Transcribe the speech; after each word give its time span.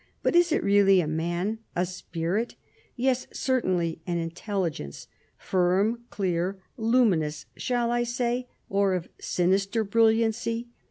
But 0.23 0.35
is 0.35 0.51
it 0.51 0.63
really 0.63 0.99
a 0.99 1.05
man? 1.05 1.59
A 1.75 1.85
spirit? 1.85 2.55
Yes, 2.95 3.27
certainly 3.31 4.01
an 4.07 4.17
intelligence, 4.17 5.07
firm, 5.37 6.05
clear, 6.09 6.57
luminous 6.75 7.45
shall 7.55 7.91
I 7.91 8.01
say, 8.01 8.47
or 8.67 8.95
of 8.95 9.09
sinister 9.19 9.83
brilliancy 9.83 10.69